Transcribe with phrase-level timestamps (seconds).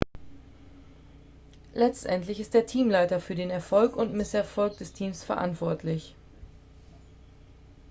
[1.75, 6.15] letztendlich ist der teamleiter für den erfolg und misserfolg des teams verantwortlich